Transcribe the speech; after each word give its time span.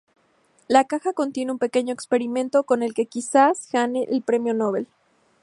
La 0.67 0.85
caja 0.85 1.13
contiene 1.13 1.51
un 1.51 1.59
pequeño 1.59 1.93
experimento 1.93 2.63
con 2.63 2.81
el 2.81 2.95
que 2.95 3.05
quizás 3.05 3.69
gane 3.71 4.05
el 4.05 4.23
premio 4.23 4.55
nobel. 4.55 4.87